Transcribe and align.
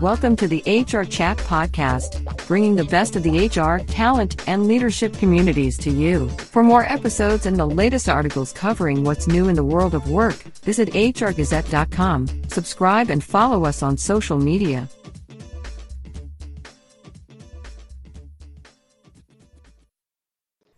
Welcome 0.00 0.36
to 0.36 0.46
the 0.46 0.60
HR 0.66 1.04
Chat 1.04 1.38
Podcast, 1.38 2.22
bringing 2.46 2.76
the 2.76 2.84
best 2.84 3.16
of 3.16 3.22
the 3.22 3.46
HR, 3.46 3.82
talent, 3.86 4.46
and 4.46 4.66
leadership 4.66 5.14
communities 5.14 5.78
to 5.78 5.90
you. 5.90 6.28
For 6.28 6.62
more 6.62 6.84
episodes 6.84 7.46
and 7.46 7.56
the 7.56 7.64
latest 7.64 8.06
articles 8.06 8.52
covering 8.52 9.04
what's 9.04 9.26
new 9.26 9.48
in 9.48 9.54
the 9.54 9.64
world 9.64 9.94
of 9.94 10.10
work, 10.10 10.34
visit 10.64 10.90
hrgazette.com, 10.90 12.26
subscribe, 12.48 13.08
and 13.08 13.24
follow 13.24 13.64
us 13.64 13.82
on 13.82 13.96
social 13.96 14.36
media. 14.38 14.86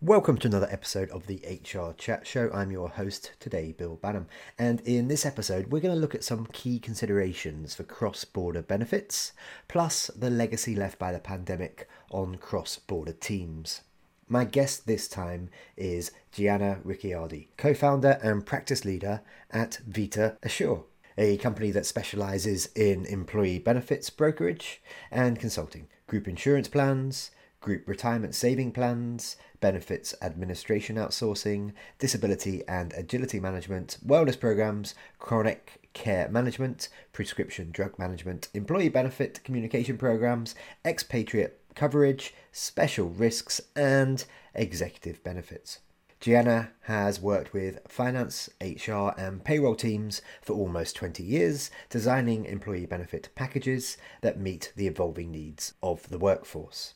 Welcome 0.09 0.39
to 0.39 0.47
another 0.47 0.67
episode 0.71 1.11
of 1.11 1.27
the 1.27 1.39
HR 1.47 1.93
Chat 1.93 2.25
Show. 2.25 2.49
I'm 2.51 2.71
your 2.71 2.89
host 2.89 3.33
today, 3.39 3.73
Bill 3.73 3.95
Banham. 3.95 4.25
And 4.57 4.81
in 4.81 5.07
this 5.07 5.23
episode, 5.23 5.67
we're 5.67 5.81
going 5.81 5.93
to 5.93 6.01
look 6.01 6.15
at 6.15 6.23
some 6.23 6.47
key 6.47 6.79
considerations 6.79 7.75
for 7.75 7.83
cross 7.83 8.25
border 8.25 8.63
benefits, 8.63 9.33
plus 9.67 10.09
the 10.15 10.31
legacy 10.31 10.75
left 10.75 10.97
by 10.97 11.11
the 11.11 11.19
pandemic 11.19 11.87
on 12.09 12.37
cross 12.37 12.79
border 12.79 13.11
teams. 13.11 13.81
My 14.27 14.45
guest 14.45 14.87
this 14.87 15.07
time 15.07 15.51
is 15.77 16.11
Gianna 16.31 16.79
Ricciardi, 16.83 17.49
co 17.55 17.75
founder 17.75 18.17
and 18.23 18.43
practice 18.43 18.83
leader 18.83 19.21
at 19.51 19.77
Vita 19.87 20.39
Assure, 20.41 20.85
a 21.19 21.37
company 21.37 21.69
that 21.69 21.85
specializes 21.85 22.69
in 22.75 23.05
employee 23.05 23.59
benefits 23.59 24.09
brokerage 24.09 24.81
and 25.11 25.37
consulting, 25.39 25.87
group 26.07 26.27
insurance 26.27 26.67
plans, 26.67 27.29
group 27.61 27.87
retirement 27.87 28.33
saving 28.35 28.71
plans, 28.71 29.35
benefits 29.59 30.15
administration 30.21 30.95
outsourcing, 30.95 31.73
disability 31.97 32.63
and 32.67 32.93
agility 32.93 33.39
management, 33.39 33.97
wellness 34.05 34.39
programs, 34.39 34.95
chronic 35.17 35.87
care 35.93 36.29
management, 36.29 36.89
prescription 37.11 37.71
drug 37.71 37.97
management, 37.99 38.47
employee 38.53 38.89
benefit 38.89 39.43
communication 39.43 39.97
programs, 39.97 40.55
expatriate 40.85 41.59
coverage, 41.75 42.33
special 42.51 43.09
risks, 43.09 43.61
and 43.75 44.25
executive 44.53 45.23
benefits. 45.23 45.79
Gianna 46.19 46.71
has 46.81 47.21
worked 47.21 47.53
with 47.53 47.79
finance, 47.87 48.49
HR, 48.59 49.13
and 49.17 49.41
payroll 49.41 49.75
teams 49.75 50.21
for 50.41 50.53
almost 50.53 50.97
20 50.97 51.23
years, 51.23 51.71
designing 51.89 52.43
employee 52.43 52.85
benefit 52.85 53.29
packages 53.35 53.95
that 54.21 54.37
meet 54.37 54.73
the 54.75 54.87
evolving 54.87 55.31
needs 55.31 55.73
of 55.81 56.09
the 56.09 56.19
workforce. 56.19 56.95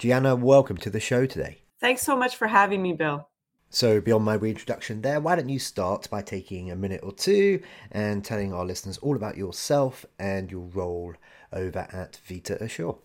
Gianna, 0.00 0.34
welcome 0.34 0.78
to 0.78 0.88
the 0.88 0.98
show 0.98 1.26
today. 1.26 1.58
Thanks 1.78 2.00
so 2.00 2.16
much 2.16 2.34
for 2.34 2.48
having 2.48 2.80
me, 2.80 2.94
Bill. 2.94 3.28
So, 3.68 4.00
beyond 4.00 4.24
my 4.24 4.32
reintroduction 4.32 5.02
there, 5.02 5.20
why 5.20 5.36
don't 5.36 5.50
you 5.50 5.58
start 5.58 6.08
by 6.08 6.22
taking 6.22 6.70
a 6.70 6.74
minute 6.74 7.02
or 7.02 7.12
two 7.12 7.60
and 7.92 8.24
telling 8.24 8.54
our 8.54 8.64
listeners 8.64 8.96
all 8.96 9.14
about 9.14 9.36
yourself 9.36 10.06
and 10.18 10.50
your 10.50 10.62
role 10.62 11.12
over 11.52 11.80
at 11.92 12.18
Vita 12.26 12.64
Assure? 12.64 12.96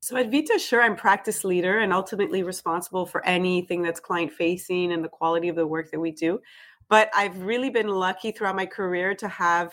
So, 0.00 0.16
at 0.16 0.32
Vita 0.32 0.54
Assure, 0.56 0.82
I'm 0.82 0.96
practice 0.96 1.44
leader 1.44 1.78
and 1.78 1.92
ultimately 1.92 2.42
responsible 2.42 3.06
for 3.06 3.24
anything 3.24 3.82
that's 3.82 4.00
client 4.00 4.32
facing 4.32 4.90
and 4.90 5.04
the 5.04 5.08
quality 5.08 5.46
of 5.46 5.54
the 5.54 5.68
work 5.68 5.92
that 5.92 6.00
we 6.00 6.10
do. 6.10 6.40
But 6.88 7.10
I've 7.14 7.40
really 7.42 7.70
been 7.70 7.86
lucky 7.86 8.32
throughout 8.32 8.56
my 8.56 8.66
career 8.66 9.14
to 9.14 9.28
have 9.28 9.72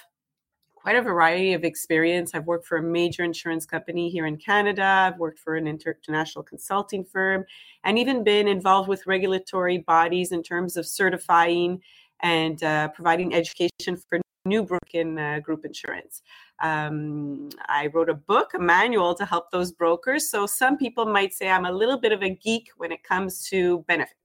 quite 0.88 0.95
a 0.95 1.02
variety 1.02 1.52
of 1.52 1.66
experience. 1.66 2.31
I've 2.33 2.47
worked 2.47 2.66
for 2.66 2.77
a 2.77 2.81
major 2.81 3.21
insurance 3.21 3.66
company 3.66 4.09
here 4.09 4.25
in 4.25 4.38
Canada, 4.38 4.85
I've 4.85 5.19
worked 5.19 5.38
for 5.38 5.57
an 5.57 5.67
international 5.67 6.45
consulting 6.45 7.03
firm, 7.03 7.43
and 7.83 7.99
even 7.99 8.23
been 8.23 8.47
involved 8.47 8.88
with 8.88 9.05
regulatory 9.05 9.80
bodies 9.80 10.31
in 10.31 10.41
terms 10.41 10.77
of 10.77 10.85
certifying 10.85 11.81
and 12.21 12.63
uh, 12.63 12.88
providing 12.88 13.35
education 13.35 13.97
for 13.97 14.21
new 14.45 14.63
broken 14.63 15.19
uh, 15.19 15.39
group 15.39 15.65
insurance. 15.65 16.21
Um, 16.63 17.49
I 17.67 17.88
wrote 17.88 18.09
a 18.09 18.13
book, 18.13 18.53
a 18.53 18.59
manual 18.59 19.13
to 19.15 19.25
help 19.25 19.52
those 19.52 19.73
brokers. 19.73 20.31
So 20.31 20.45
some 20.45 20.77
people 20.77 21.05
might 21.05 21.33
say 21.33 21.49
I'm 21.49 21.65
a 21.65 21.71
little 21.73 21.97
bit 21.97 22.13
of 22.13 22.23
a 22.23 22.30
geek 22.30 22.69
when 22.77 22.93
it 22.93 23.03
comes 23.03 23.43
to 23.49 23.80
benefits. 23.89 24.15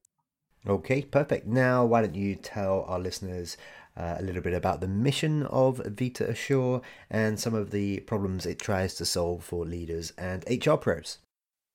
Okay, 0.65 1.01
perfect. 1.01 1.45
Now, 1.45 1.83
why 1.83 2.03
don't 2.03 2.15
you 2.15 2.35
tell 2.35 2.85
our 2.87 2.99
listeners 2.99 3.57
uh, 3.95 4.15
a 4.19 4.23
little 4.23 4.41
bit 4.41 4.53
about 4.53 4.81
the 4.81 4.87
mission 4.87 5.43
of 5.47 5.81
Vita 5.85 6.29
Assure 6.29 6.81
and 7.09 7.39
some 7.39 7.53
of 7.53 7.71
the 7.71 7.99
problems 8.01 8.45
it 8.45 8.59
tries 8.59 8.95
to 8.95 9.05
solve 9.05 9.43
for 9.43 9.65
leaders 9.65 10.11
and 10.17 10.43
HR 10.49 10.75
pros. 10.75 11.19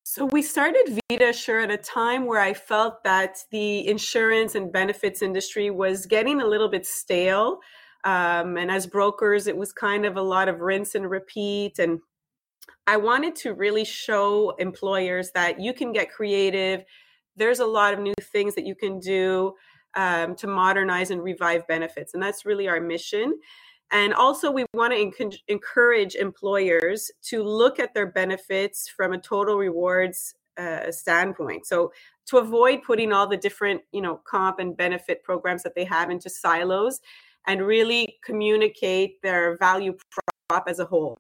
So, 0.04 0.24
we 0.24 0.40
started 0.40 1.00
Vita 1.10 1.28
Assure 1.28 1.60
at 1.60 1.70
a 1.70 1.76
time 1.76 2.24
where 2.24 2.40
I 2.40 2.54
felt 2.54 3.04
that 3.04 3.38
the 3.50 3.86
insurance 3.86 4.54
and 4.54 4.72
benefits 4.72 5.20
industry 5.20 5.70
was 5.70 6.06
getting 6.06 6.40
a 6.40 6.46
little 6.46 6.70
bit 6.70 6.86
stale. 6.86 7.60
Um, 8.04 8.56
and 8.56 8.70
as 8.70 8.86
brokers, 8.86 9.46
it 9.46 9.56
was 9.56 9.72
kind 9.72 10.06
of 10.06 10.16
a 10.16 10.22
lot 10.22 10.48
of 10.48 10.60
rinse 10.60 10.94
and 10.94 11.10
repeat. 11.10 11.78
And 11.78 12.00
I 12.86 12.96
wanted 12.96 13.36
to 13.36 13.52
really 13.52 13.84
show 13.84 14.50
employers 14.58 15.30
that 15.32 15.60
you 15.60 15.74
can 15.74 15.92
get 15.92 16.10
creative. 16.10 16.84
There's 17.36 17.60
a 17.60 17.66
lot 17.66 17.92
of 17.92 18.00
new 18.00 18.14
things 18.32 18.54
that 18.54 18.64
you 18.64 18.74
can 18.74 19.00
do 19.00 19.52
um, 19.94 20.34
to 20.36 20.46
modernize 20.46 21.10
and 21.10 21.22
revive 21.22 21.66
benefits. 21.66 22.14
And 22.14 22.22
that's 22.22 22.44
really 22.44 22.68
our 22.68 22.80
mission. 22.80 23.38
And 23.90 24.12
also, 24.12 24.50
we 24.50 24.66
want 24.74 24.92
to 24.92 25.38
encourage 25.48 26.14
employers 26.14 27.10
to 27.22 27.42
look 27.42 27.78
at 27.78 27.94
their 27.94 28.06
benefits 28.06 28.88
from 28.88 29.14
a 29.14 29.18
total 29.18 29.56
rewards 29.56 30.34
uh, 30.58 30.90
standpoint. 30.90 31.66
So, 31.66 31.92
to 32.26 32.36
avoid 32.36 32.82
putting 32.82 33.12
all 33.12 33.26
the 33.26 33.38
different, 33.38 33.80
you 33.92 34.02
know, 34.02 34.20
comp 34.26 34.58
and 34.58 34.76
benefit 34.76 35.22
programs 35.22 35.62
that 35.62 35.74
they 35.74 35.84
have 35.84 36.10
into 36.10 36.28
silos, 36.28 37.00
and 37.46 37.66
really 37.66 38.18
communicate 38.22 39.22
their 39.22 39.56
value 39.56 39.96
prop 40.50 40.64
as 40.68 40.78
a 40.78 40.84
whole. 40.84 41.16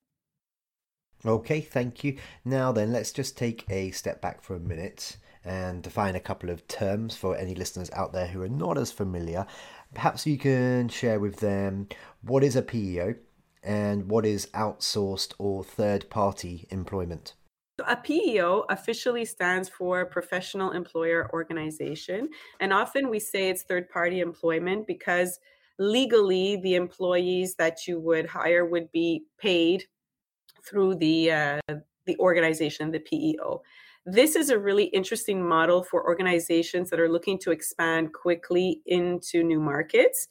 Okay, 1.24 1.62
thank 1.62 2.04
you. 2.04 2.18
Now 2.44 2.70
then, 2.70 2.92
let's 2.92 3.12
just 3.12 3.38
take 3.38 3.64
a 3.70 3.90
step 3.92 4.20
back 4.20 4.42
for 4.42 4.54
a 4.56 4.60
minute 4.60 5.16
and 5.48 5.82
define 5.82 6.14
a 6.14 6.20
couple 6.20 6.50
of 6.50 6.66
terms 6.68 7.16
for 7.16 7.36
any 7.36 7.54
listeners 7.54 7.90
out 7.92 8.12
there 8.12 8.26
who 8.26 8.42
are 8.42 8.48
not 8.48 8.78
as 8.78 8.92
familiar. 8.92 9.46
Perhaps 9.94 10.26
you 10.26 10.38
can 10.38 10.88
share 10.88 11.18
with 11.18 11.36
them 11.36 11.88
what 12.22 12.44
is 12.44 12.56
a 12.56 12.62
PEO 12.62 13.14
and 13.62 14.10
what 14.10 14.24
is 14.26 14.46
outsourced 14.54 15.34
or 15.38 15.64
third 15.64 16.08
party 16.10 16.66
employment. 16.70 17.34
A 17.86 17.96
PEO 17.96 18.64
officially 18.68 19.24
stands 19.24 19.68
for 19.68 20.04
Professional 20.04 20.72
Employer 20.72 21.30
Organization, 21.32 22.28
and 22.60 22.72
often 22.72 23.08
we 23.08 23.20
say 23.20 23.50
it's 23.50 23.62
third 23.62 23.88
party 23.88 24.20
employment 24.20 24.86
because 24.86 25.38
legally 25.78 26.56
the 26.56 26.74
employees 26.74 27.54
that 27.54 27.86
you 27.86 28.00
would 28.00 28.26
hire 28.26 28.66
would 28.66 28.90
be 28.90 29.24
paid 29.38 29.84
through 30.68 30.96
the 30.96 31.30
uh, 31.30 31.60
the 32.06 32.16
organization, 32.18 32.90
the 32.90 32.98
PEO. 32.98 33.62
This 34.10 34.36
is 34.36 34.48
a 34.48 34.58
really 34.58 34.84
interesting 34.84 35.46
model 35.46 35.82
for 35.82 36.02
organizations 36.02 36.88
that 36.88 36.98
are 36.98 37.10
looking 37.10 37.38
to 37.40 37.50
expand 37.50 38.14
quickly 38.14 38.80
into 38.86 39.44
new 39.44 39.60
markets. 39.60 40.28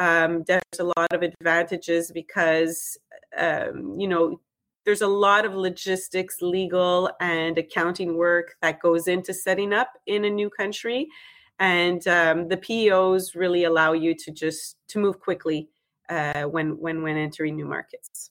Um, 0.00 0.42
there's 0.48 0.80
a 0.80 0.84
lot 0.98 1.12
of 1.12 1.22
advantages 1.22 2.10
because, 2.10 2.98
um, 3.38 3.94
you 3.96 4.08
know, 4.08 4.40
there's 4.84 5.02
a 5.02 5.06
lot 5.06 5.44
of 5.44 5.54
logistics, 5.54 6.42
legal, 6.42 7.08
and 7.20 7.56
accounting 7.56 8.16
work 8.16 8.56
that 8.62 8.80
goes 8.80 9.06
into 9.06 9.32
setting 9.32 9.72
up 9.72 9.92
in 10.06 10.24
a 10.24 10.30
new 10.30 10.50
country, 10.50 11.06
and 11.60 12.08
um, 12.08 12.48
the 12.48 12.56
PEOs 12.56 13.36
really 13.36 13.62
allow 13.62 13.92
you 13.92 14.12
to 14.16 14.32
just 14.32 14.76
to 14.88 14.98
move 14.98 15.20
quickly 15.20 15.68
uh, 16.08 16.44
when 16.44 16.80
when 16.80 17.04
when 17.04 17.16
entering 17.16 17.54
new 17.54 17.66
markets. 17.66 18.29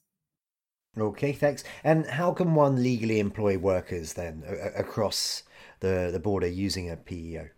Okay, 0.98 1.32
thanks. 1.32 1.64
And 1.84 2.06
how 2.06 2.32
can 2.32 2.54
one 2.54 2.82
legally 2.82 3.20
employ 3.20 3.58
workers 3.58 4.14
then 4.14 4.42
across 4.76 5.44
the, 5.80 6.10
the 6.12 6.20
border 6.20 6.48
using 6.48 6.90
a 6.90 6.96
PEO? 6.96 7.48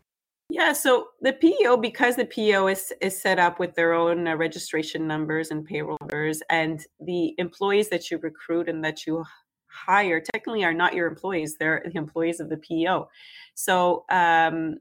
Yeah, 0.51 0.75
so 0.75 1.09
the 1.23 1.33
PEO, 1.33 1.79
because 1.79 2.17
the 2.17 2.27
PEO 2.27 2.67
is, 2.67 2.93
is 3.01 3.19
set 3.19 3.39
up 3.39 3.59
with 3.59 3.75
their 3.75 3.95
own 3.95 4.29
uh, 4.29 4.37
registration 4.37 5.07
numbers 5.07 5.51
and 5.51 5.65
payroll 5.65 5.97
numbers, 6.03 6.43
and 6.51 6.85
the 7.01 7.35
employees 7.39 7.89
that 7.89 8.11
you 8.11 8.19
recruit 8.19 8.69
and 8.69 8.85
that 8.85 9.07
you 9.07 9.25
hire 9.67 10.21
technically 10.21 10.63
are 10.63 10.75
not 10.75 10.95
your 10.95 11.09
employees, 11.09 11.57
they're 11.59 11.83
the 11.91 11.97
employees 11.97 12.39
of 12.39 12.51
the 12.51 12.59
PEO. 12.59 13.09
So 13.55 14.05
um, 14.11 14.77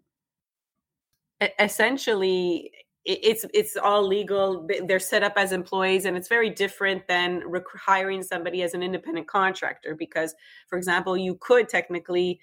essentially, 1.57 2.71
it's 3.03 3.45
it's 3.53 3.75
all 3.75 4.05
legal. 4.05 4.67
They're 4.85 4.99
set 4.99 5.23
up 5.23 5.33
as 5.35 5.51
employees 5.51 6.05
and 6.05 6.15
it's 6.15 6.27
very 6.27 6.49
different 6.49 7.07
than 7.07 7.41
rec- 7.47 7.63
hiring 7.75 8.21
somebody 8.21 8.61
as 8.61 8.73
an 8.73 8.83
independent 8.83 9.27
contractor 9.27 9.95
because 9.95 10.35
for 10.67 10.77
example 10.77 11.17
you 11.17 11.35
could 11.35 11.67
technically 11.67 12.39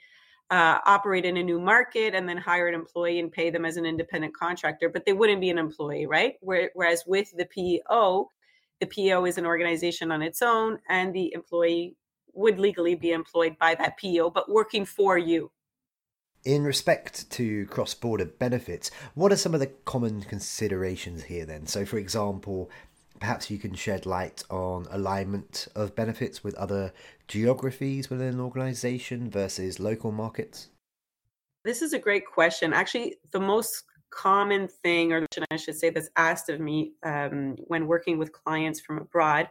uh, 0.50 0.78
operate 0.84 1.25
in 1.25 1.37
a 1.37 1.43
new 1.43 1.60
market 1.60 2.14
and 2.14 2.28
then 2.28 2.38
hire 2.38 2.66
an 2.66 2.75
employee 2.75 3.20
and 3.20 3.31
pay 3.31 3.50
them 3.50 3.64
as 3.64 3.76
an 3.76 3.87
independent 3.87 4.34
contractor 4.34 4.88
but 4.88 5.05
they 5.05 5.12
wouldn't 5.12 5.40
be 5.40 5.50
an 5.50 5.58
employee 5.58 6.06
right? 6.06 6.34
Whereas 6.40 7.04
with 7.06 7.32
the 7.37 7.46
PEO 7.46 8.28
the 8.81 8.87
PEO 8.87 9.26
is 9.26 9.38
an 9.38 9.46
organization 9.46 10.11
on 10.11 10.22
its 10.22 10.43
own 10.43 10.78
and 10.88 11.14
the 11.14 11.32
employee 11.34 11.96
would 12.32 12.58
legally 12.58 12.94
be 12.94 13.12
employed 13.12 13.56
by 13.61 13.76
that 13.76 13.96
PEO 13.96 14.31
but 14.31 14.50
working 14.50 14.84
for 14.84 15.19
you 15.19 15.52
in 16.44 16.64
respect 16.64 17.29
to 17.31 17.67
cross 17.67 17.94
border 17.94 18.25
benefits, 18.25 18.90
what 19.14 19.32
are 19.32 19.37
some 19.37 19.55
of 19.55 19.61
the 19.61 19.67
common 19.67 20.23
considerations 20.23 21.25
here 21.25 21.44
then? 21.44 21.67
So, 21.67 21.85
for 21.85 21.99
example, 21.99 22.70
Perhaps 23.20 23.50
you 23.50 23.58
can 23.58 23.75
shed 23.75 24.06
light 24.06 24.44
on 24.50 24.87
alignment 24.90 25.69
of 25.75 25.96
benefits 25.96 26.44
with 26.44 26.55
other 26.55 26.93
geographies 27.26 28.11
within 28.11 28.35
an 28.35 28.40
organization 28.40 29.31
versus 29.31 29.81
local 29.81 30.12
markets. 30.12 30.69
This 31.64 31.82
is 31.82 31.93
a 31.93 31.99
great 31.99 32.26
question. 32.26 32.73
Actually, 32.73 33.17
the 33.32 33.40
most 33.40 33.85
common 34.11 34.69
thing, 34.69 35.12
or 35.12 35.26
I 35.50 35.56
should 35.56 35.76
say, 35.76 35.90
that's 35.90 36.11
asked 36.17 36.49
of 36.49 36.61
me 36.61 36.93
um, 37.02 37.56
when 37.67 37.87
working 37.87 38.19
with 38.19 38.32
clients 38.32 38.81
from 38.81 38.99
abroad 38.99 39.49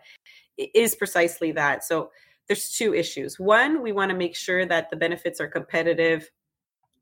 is 0.58 0.96
precisely 0.96 1.52
that. 1.52 1.84
So 1.84 2.12
there's 2.48 2.72
two 2.72 2.94
issues. 2.94 3.38
One, 3.38 3.82
we 3.82 3.92
want 3.92 4.10
to 4.12 4.18
make 4.18 4.36
sure 4.36 4.66
that 4.66 4.90
the 4.90 4.96
benefits 4.96 5.42
are 5.42 5.48
competitive 5.48 6.30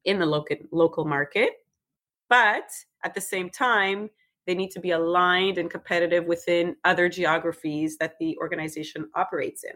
in 0.05 0.19
the 0.19 0.25
local 0.25 0.57
local 0.71 1.05
market, 1.05 1.49
but 2.29 2.69
at 3.03 3.13
the 3.13 3.21
same 3.21 3.49
time, 3.49 4.09
they 4.45 4.55
need 4.55 4.71
to 4.71 4.79
be 4.79 4.91
aligned 4.91 5.57
and 5.57 5.69
competitive 5.69 6.25
within 6.25 6.75
other 6.83 7.09
geographies 7.09 7.97
that 7.97 8.17
the 8.19 8.37
organization 8.37 9.09
operates 9.15 9.63
in. 9.63 9.73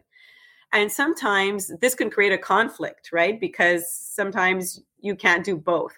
And 0.71 0.91
sometimes 0.91 1.71
this 1.81 1.95
can 1.95 2.11
create 2.11 2.31
a 2.31 2.37
conflict, 2.37 3.09
right? 3.11 3.39
Because 3.39 3.91
sometimes 3.91 4.81
you 4.99 5.15
can't 5.15 5.43
do 5.43 5.57
both. 5.57 5.97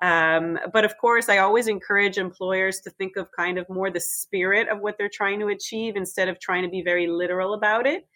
Um, 0.00 0.58
but 0.72 0.84
of 0.84 0.96
course, 0.98 1.28
I 1.28 1.38
always 1.38 1.68
encourage 1.68 2.18
employers 2.18 2.80
to 2.80 2.90
think 2.90 3.16
of 3.16 3.30
kind 3.32 3.58
of 3.58 3.68
more 3.68 3.90
the 3.90 4.00
spirit 4.00 4.68
of 4.68 4.80
what 4.80 4.96
they're 4.98 5.08
trying 5.08 5.40
to 5.40 5.48
achieve 5.48 5.96
instead 5.96 6.28
of 6.28 6.40
trying 6.40 6.62
to 6.62 6.68
be 6.68 6.82
very 6.82 7.06
literal 7.06 7.54
about 7.54 7.86
it. 7.86 8.06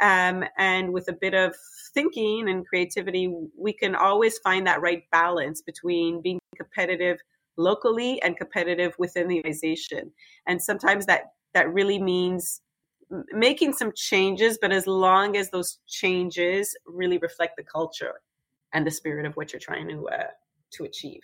Um, 0.00 0.44
and 0.56 0.92
with 0.92 1.08
a 1.08 1.12
bit 1.12 1.34
of 1.34 1.54
thinking 1.92 2.48
and 2.48 2.66
creativity, 2.66 3.32
we 3.58 3.72
can 3.72 3.94
always 3.94 4.38
find 4.38 4.66
that 4.66 4.80
right 4.80 5.02
balance 5.12 5.60
between 5.60 6.22
being 6.22 6.38
competitive 6.56 7.18
locally 7.56 8.20
and 8.22 8.36
competitive 8.36 8.94
within 8.98 9.28
the 9.28 9.36
organization. 9.36 10.12
And 10.46 10.62
sometimes 10.62 11.06
that 11.06 11.32
that 11.52 11.72
really 11.72 12.00
means 12.00 12.60
making 13.32 13.72
some 13.72 13.92
changes, 13.94 14.58
but 14.60 14.72
as 14.72 14.86
long 14.86 15.36
as 15.36 15.50
those 15.50 15.78
changes 15.86 16.76
really 16.86 17.18
reflect 17.18 17.56
the 17.56 17.64
culture 17.64 18.20
and 18.72 18.86
the 18.86 18.90
spirit 18.90 19.26
of 19.26 19.34
what 19.34 19.52
you're 19.52 19.60
trying 19.60 19.88
to 19.88 20.08
uh, 20.08 20.30
to 20.72 20.84
achieve. 20.84 21.22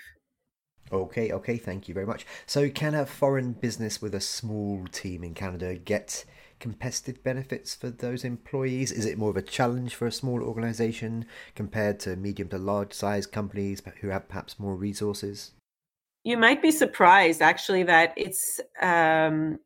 Okay, 0.93 1.33
okay, 1.33 1.57
thank 1.57 1.89
you 1.89 1.95
very 1.95 2.07
much. 2.07 2.27
So, 2.47 2.71
can 2.71 2.95
a 2.95 3.07
foreign 3.07 3.53
business 3.53 4.01
with 4.01 4.15
a 4.15 4.21
small 4.21 4.87
team 4.93 5.25
in 5.25 5.35
Canada 5.35 5.75
get 5.75 6.25
competitive 6.61 7.23
benefits 7.23 7.75
for 7.75 7.91
those 7.91 8.25
employees? 8.25 8.93
Is 8.93 9.07
it 9.07 9.19
more 9.19 9.31
of 9.31 9.37
a 9.37 9.43
challenge 9.43 9.95
for 9.95 10.07
a 10.07 10.13
small 10.13 10.43
organization 10.43 11.27
compared 11.55 12.01
to 12.01 12.17
medium 12.17 12.49
to 12.49 12.59
large 12.59 12.93
size 12.93 13.27
companies 13.27 13.83
who 14.01 14.09
have 14.09 14.29
perhaps 14.29 14.59
more 14.59 14.77
resources? 14.77 15.53
You 16.25 16.37
might 16.37 16.61
be 16.61 16.71
surprised 16.71 17.41
actually 17.41 17.85
that 17.85 18.13
it's 18.17 18.61
um, 18.83 19.59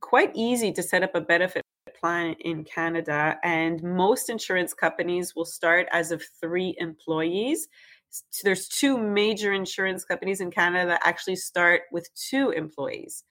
quite 0.00 0.30
easy 0.34 0.72
to 0.72 0.82
set 0.82 1.02
up 1.02 1.14
a 1.14 1.20
benefit 1.20 1.62
plan 2.00 2.34
in 2.40 2.64
Canada, 2.64 3.38
and 3.42 3.82
most 3.82 4.28
insurance 4.28 4.74
companies 4.74 5.34
will 5.34 5.44
start 5.44 5.86
as 5.92 6.10
of 6.10 6.22
three 6.40 6.74
employees. 6.78 7.68
So 8.10 8.42
there's 8.44 8.68
two 8.68 8.98
major 8.98 9.52
insurance 9.52 10.04
companies 10.04 10.40
in 10.40 10.50
Canada 10.50 10.86
that 10.90 11.00
actually 11.04 11.36
start 11.36 11.82
with 11.92 12.10
two 12.14 12.50
employees. 12.50 13.24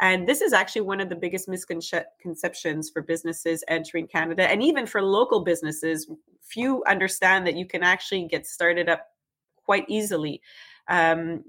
And 0.00 0.28
this 0.28 0.42
is 0.42 0.52
actually 0.52 0.82
one 0.82 1.00
of 1.00 1.08
the 1.08 1.16
biggest 1.16 1.48
misconceptions 1.48 2.90
for 2.90 3.00
businesses 3.00 3.64
entering 3.68 4.06
Canada 4.06 4.50
and 4.50 4.62
even 4.62 4.86
for 4.86 5.00
local 5.00 5.40
businesses. 5.40 6.10
Few 6.42 6.84
understand 6.86 7.46
that 7.46 7.56
you 7.56 7.66
can 7.66 7.82
actually 7.82 8.28
get 8.28 8.46
started 8.46 8.88
up 8.88 9.06
quite 9.64 9.84
easily. 9.88 10.42
Um, 10.88 11.44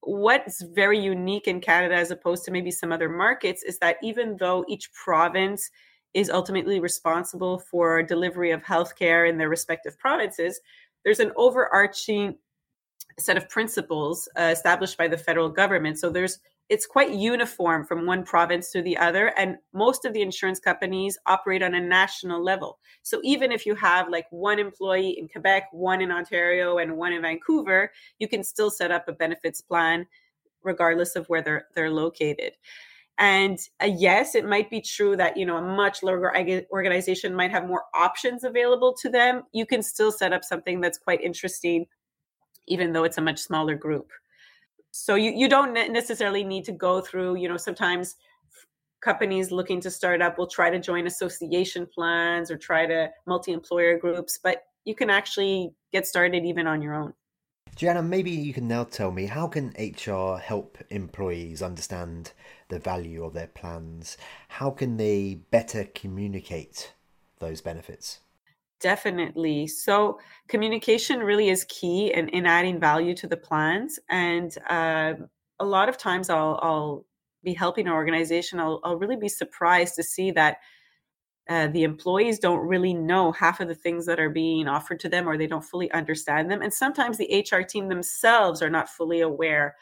what's 0.00 0.62
very 0.62 0.98
unique 0.98 1.48
in 1.48 1.60
Canada 1.60 1.94
as 1.94 2.10
opposed 2.10 2.44
to 2.44 2.50
maybe 2.50 2.70
some 2.70 2.92
other 2.92 3.08
markets 3.08 3.62
is 3.62 3.78
that 3.78 3.96
even 4.02 4.36
though 4.38 4.64
each 4.68 4.92
province 4.92 5.70
is 6.14 6.30
ultimately 6.30 6.78
responsible 6.78 7.58
for 7.58 8.02
delivery 8.02 8.52
of 8.52 8.62
healthcare 8.62 9.28
in 9.28 9.36
their 9.36 9.48
respective 9.48 9.98
provinces, 9.98 10.60
there's 11.04 11.20
an 11.20 11.32
overarching 11.36 12.36
set 13.18 13.36
of 13.36 13.48
principles 13.48 14.28
uh, 14.38 14.42
established 14.42 14.96
by 14.96 15.08
the 15.08 15.18
federal 15.18 15.48
government. 15.48 15.98
So 15.98 16.10
there's 16.10 16.38
it's 16.68 16.86
quite 16.86 17.12
uniform 17.12 17.84
from 17.84 18.06
one 18.06 18.24
province 18.24 18.70
to 18.70 18.80
the 18.80 18.96
other 18.96 19.28
and 19.36 19.56
most 19.72 20.04
of 20.04 20.14
the 20.14 20.22
insurance 20.22 20.58
companies 20.58 21.18
operate 21.26 21.62
on 21.62 21.74
a 21.74 21.80
national 21.80 22.42
level. 22.42 22.78
So 23.02 23.20
even 23.22 23.52
if 23.52 23.66
you 23.66 23.74
have 23.74 24.08
like 24.08 24.26
one 24.30 24.58
employee 24.58 25.16
in 25.18 25.28
quebec 25.28 25.68
one 25.72 26.00
in 26.00 26.10
ontario 26.10 26.78
and 26.78 26.96
one 26.96 27.12
in 27.12 27.22
vancouver 27.22 27.92
you 28.18 28.28
can 28.28 28.42
still 28.42 28.70
set 28.70 28.90
up 28.90 29.08
a 29.08 29.12
benefits 29.12 29.60
plan 29.60 30.06
regardless 30.62 31.16
of 31.16 31.26
where 31.26 31.42
they're, 31.42 31.66
they're 31.74 31.90
located. 31.90 32.52
And 33.18 33.58
uh, 33.82 33.90
yes 33.94 34.34
it 34.34 34.46
might 34.46 34.70
be 34.70 34.80
true 34.80 35.16
that 35.16 35.36
you 35.36 35.44
know 35.44 35.58
a 35.58 35.76
much 35.76 36.02
larger 36.02 36.64
organization 36.72 37.34
might 37.34 37.50
have 37.50 37.66
more 37.66 37.84
options 37.94 38.42
available 38.42 38.94
to 39.02 39.10
them. 39.10 39.42
You 39.52 39.66
can 39.66 39.82
still 39.82 40.10
set 40.10 40.32
up 40.32 40.44
something 40.44 40.80
that's 40.80 40.98
quite 40.98 41.20
interesting 41.20 41.86
even 42.66 42.94
though 42.94 43.04
it's 43.04 43.18
a 43.18 43.22
much 43.22 43.38
smaller 43.40 43.74
group 43.74 44.10
so 44.96 45.16
you, 45.16 45.32
you 45.32 45.48
don't 45.48 45.72
necessarily 45.72 46.44
need 46.44 46.64
to 46.64 46.70
go 46.70 47.00
through 47.00 47.34
you 47.34 47.48
know 47.48 47.56
sometimes 47.56 48.14
companies 49.00 49.50
looking 49.50 49.80
to 49.80 49.90
start 49.90 50.22
up 50.22 50.38
will 50.38 50.46
try 50.46 50.70
to 50.70 50.78
join 50.78 51.08
association 51.08 51.84
plans 51.92 52.48
or 52.48 52.56
try 52.56 52.86
to 52.86 53.10
multi-employer 53.26 53.98
groups 53.98 54.38
but 54.40 54.66
you 54.84 54.94
can 54.94 55.10
actually 55.10 55.74
get 55.90 56.06
started 56.06 56.44
even 56.44 56.68
on 56.68 56.80
your 56.80 56.94
own 56.94 57.12
Gianna, 57.74 58.04
maybe 58.04 58.30
you 58.30 58.54
can 58.54 58.68
now 58.68 58.84
tell 58.84 59.10
me 59.10 59.26
how 59.26 59.48
can 59.48 59.74
HR 59.76 60.38
help 60.38 60.78
employees 60.90 61.60
understand 61.60 62.30
the 62.68 62.78
value 62.78 63.24
of 63.24 63.32
their 63.32 63.48
plans? 63.48 64.16
How 64.46 64.70
can 64.70 64.96
they 64.96 65.40
better 65.50 65.88
communicate 65.92 66.92
those 67.40 67.60
benefits? 67.60 68.20
Definitely. 68.84 69.66
So 69.66 70.20
communication 70.46 71.20
really 71.20 71.48
is 71.48 71.64
key 71.70 72.12
in, 72.12 72.28
in 72.28 72.44
adding 72.44 72.78
value 72.78 73.14
to 73.14 73.26
the 73.26 73.36
plans. 73.38 73.98
And 74.10 74.54
uh, 74.68 75.14
a 75.58 75.64
lot 75.64 75.88
of 75.88 75.96
times 75.96 76.28
I'll, 76.28 76.60
I'll 76.62 77.06
be 77.42 77.54
helping 77.54 77.86
an 77.86 77.94
organization, 77.94 78.60
I'll, 78.60 78.80
I'll 78.84 78.98
really 78.98 79.16
be 79.16 79.28
surprised 79.30 79.94
to 79.94 80.02
see 80.02 80.30
that 80.32 80.58
uh, 81.48 81.68
the 81.68 81.84
employees 81.84 82.38
don't 82.38 82.66
really 82.66 82.94
know 82.94 83.32
half 83.32 83.60
of 83.60 83.68
the 83.68 83.74
things 83.74 84.06
that 84.06 84.20
are 84.20 84.30
being 84.30 84.68
offered 84.68 85.00
to 85.00 85.08
them 85.08 85.28
or 85.28 85.38
they 85.38 85.46
don't 85.46 85.64
fully 85.64 85.90
understand 85.92 86.50
them. 86.50 86.62
And 86.62 86.72
sometimes 86.72 87.18
the 87.18 87.32
HR 87.32 87.64
team 87.64 87.88
themselves 87.88 88.62
are 88.62 88.70
not 88.70 88.88
fully 88.90 89.20
aware 89.20 89.76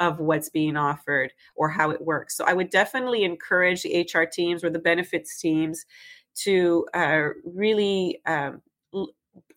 of 0.00 0.20
what's 0.20 0.48
being 0.48 0.76
offered 0.76 1.32
or 1.56 1.68
how 1.68 1.90
it 1.90 2.00
works. 2.00 2.36
So 2.36 2.44
I 2.46 2.52
would 2.52 2.70
definitely 2.70 3.24
encourage 3.24 3.82
the 3.82 3.96
HR 3.96 4.26
teams 4.26 4.62
or 4.62 4.70
the 4.70 4.78
benefits 4.78 5.40
teams 5.40 5.84
to 6.44 6.86
uh, 6.94 7.28
really 7.44 8.20
um, 8.26 8.62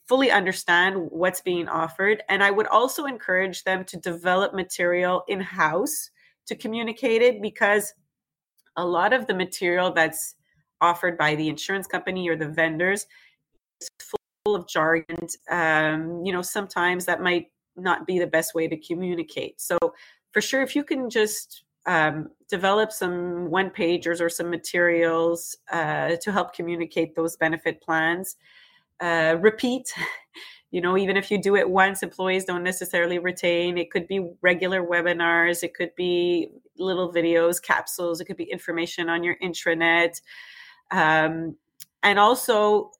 fully 0.07 0.31
understand 0.31 0.95
what's 1.09 1.41
being 1.41 1.67
offered. 1.67 2.23
And 2.27 2.43
I 2.43 2.51
would 2.51 2.67
also 2.67 3.05
encourage 3.05 3.63
them 3.63 3.85
to 3.85 3.97
develop 3.97 4.53
material 4.53 5.23
in 5.27 5.39
house 5.39 6.09
to 6.47 6.55
communicate 6.55 7.21
it 7.21 7.41
because 7.41 7.93
a 8.75 8.85
lot 8.85 9.13
of 9.13 9.27
the 9.27 9.33
material 9.33 9.91
that's 9.91 10.35
offered 10.81 11.17
by 11.17 11.35
the 11.35 11.47
insurance 11.47 11.87
company 11.87 12.27
or 12.27 12.35
the 12.35 12.47
vendors 12.47 13.05
is 13.79 13.89
full 13.99 14.55
of 14.55 14.67
jargon. 14.67 15.27
Um, 15.49 16.25
you 16.25 16.33
know, 16.33 16.41
sometimes 16.41 17.05
that 17.05 17.21
might 17.21 17.47
not 17.75 18.05
be 18.05 18.19
the 18.19 18.27
best 18.27 18.53
way 18.53 18.67
to 18.67 18.77
communicate. 18.77 19.61
So, 19.61 19.77
for 20.31 20.41
sure, 20.41 20.61
if 20.61 20.75
you 20.75 20.83
can 20.83 21.09
just 21.09 21.63
um, 21.85 22.29
develop 22.49 22.91
some 22.91 23.49
one 23.49 23.69
pagers 23.69 24.21
or 24.21 24.29
some 24.29 24.49
materials 24.49 25.57
uh, 25.71 26.15
to 26.21 26.31
help 26.31 26.53
communicate 26.53 27.15
those 27.15 27.37
benefit 27.37 27.81
plans. 27.81 28.37
Uh, 28.99 29.37
repeat, 29.39 29.91
you 30.71 30.81
know, 30.81 30.97
even 30.97 31.17
if 31.17 31.31
you 31.31 31.41
do 31.41 31.55
it 31.55 31.69
once, 31.69 32.03
employees 32.03 32.45
don't 32.45 32.63
necessarily 32.63 33.19
retain. 33.19 33.77
It 33.77 33.89
could 33.89 34.07
be 34.07 34.31
regular 34.41 34.83
webinars, 34.83 35.63
it 35.63 35.73
could 35.73 35.95
be 35.95 36.49
little 36.77 37.11
videos, 37.11 37.61
capsules, 37.61 38.21
it 38.21 38.25
could 38.25 38.37
be 38.37 38.51
information 38.51 39.09
on 39.09 39.23
your 39.23 39.37
intranet. 39.43 40.21
Um, 40.91 41.55
and 42.03 42.19
also 42.19 42.91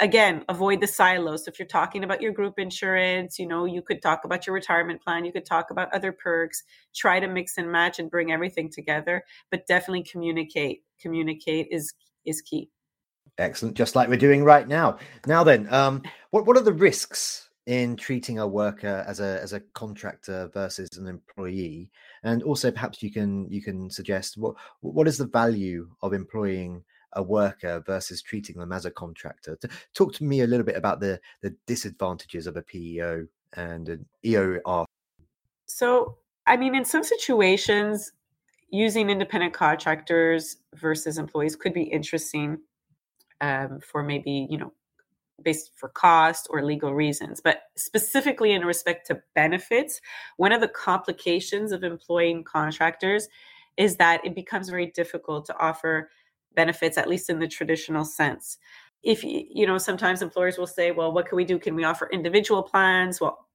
again 0.00 0.44
avoid 0.48 0.80
the 0.80 0.86
silos 0.86 1.46
if 1.46 1.58
you're 1.58 1.68
talking 1.68 2.04
about 2.04 2.20
your 2.20 2.32
group 2.32 2.58
insurance 2.58 3.38
you 3.38 3.46
know 3.46 3.64
you 3.64 3.82
could 3.82 4.02
talk 4.02 4.24
about 4.24 4.46
your 4.46 4.54
retirement 4.54 5.00
plan 5.02 5.24
you 5.24 5.32
could 5.32 5.46
talk 5.46 5.70
about 5.70 5.92
other 5.92 6.10
perks 6.10 6.62
try 6.94 7.20
to 7.20 7.28
mix 7.28 7.58
and 7.58 7.70
match 7.70 7.98
and 7.98 8.10
bring 8.10 8.32
everything 8.32 8.70
together 8.70 9.22
but 9.50 9.66
definitely 9.66 10.02
communicate. 10.02 10.82
Communicate 11.00 11.68
is 11.70 11.92
is 12.24 12.42
key. 12.42 12.68
Excellent. 13.38 13.76
Just 13.76 13.96
like 13.96 14.08
we're 14.08 14.16
doing 14.16 14.44
right 14.44 14.68
now. 14.68 14.98
Now 15.26 15.44
then 15.44 15.72
um 15.72 16.02
what 16.30 16.46
what 16.46 16.56
are 16.56 16.62
the 16.62 16.72
risks 16.72 17.48
in 17.66 17.94
treating 17.96 18.38
a 18.38 18.46
worker 18.46 19.04
as 19.06 19.20
a 19.20 19.40
as 19.42 19.52
a 19.52 19.60
contractor 19.74 20.50
versus 20.52 20.88
an 20.96 21.06
employee? 21.06 21.90
And 22.22 22.42
also 22.42 22.70
perhaps 22.70 23.02
you 23.02 23.10
can 23.10 23.50
you 23.50 23.62
can 23.62 23.90
suggest 23.90 24.36
what 24.36 24.56
what 24.80 25.08
is 25.08 25.18
the 25.18 25.26
value 25.26 25.88
of 26.02 26.12
employing 26.12 26.84
a 27.14 27.22
worker 27.22 27.82
versus 27.86 28.22
treating 28.22 28.58
them 28.58 28.72
as 28.72 28.84
a 28.84 28.90
contractor. 28.90 29.58
Talk 29.94 30.14
to 30.14 30.24
me 30.24 30.40
a 30.40 30.46
little 30.46 30.66
bit 30.66 30.76
about 30.76 31.00
the 31.00 31.20
the 31.42 31.54
disadvantages 31.66 32.46
of 32.46 32.56
a 32.56 32.62
PEO 32.62 33.26
and 33.54 33.88
an 33.88 34.06
EOR. 34.24 34.84
So, 35.66 36.18
I 36.46 36.56
mean, 36.56 36.74
in 36.74 36.84
some 36.84 37.04
situations, 37.04 38.12
using 38.70 39.10
independent 39.10 39.52
contractors 39.52 40.56
versus 40.74 41.18
employees 41.18 41.56
could 41.56 41.74
be 41.74 41.82
interesting 41.82 42.58
um, 43.40 43.80
for 43.80 44.02
maybe 44.02 44.46
you 44.50 44.58
know 44.58 44.72
based 45.42 45.72
for 45.74 45.88
cost 45.88 46.46
or 46.50 46.62
legal 46.62 46.94
reasons 46.94 47.40
but 47.40 47.62
specifically 47.74 48.52
in 48.52 48.62
respect 48.64 49.06
to 49.06 49.22
benefits 49.34 50.00
one 50.36 50.52
of 50.52 50.60
the 50.60 50.68
complications 50.68 51.72
of 51.72 51.82
employing 51.82 52.44
contractors 52.44 53.26
is 53.78 53.96
that 53.96 54.24
it 54.24 54.34
becomes 54.34 54.68
very 54.68 54.86
difficult 54.86 55.46
to 55.46 55.58
offer 55.58 56.10
benefits 56.54 56.98
at 56.98 57.08
least 57.08 57.30
in 57.30 57.38
the 57.38 57.48
traditional 57.48 58.04
sense. 58.04 58.58
If 59.02 59.24
you 59.24 59.66
know 59.66 59.78
sometimes 59.78 60.20
employers 60.22 60.58
will 60.58 60.66
say 60.66 60.90
well 60.90 61.12
what 61.12 61.26
can 61.26 61.36
we 61.36 61.44
do? 61.44 61.58
Can 61.58 61.74
we 61.74 61.84
offer 61.84 62.08
individual 62.12 62.62
plans? 62.62 63.20
Well 63.20 63.46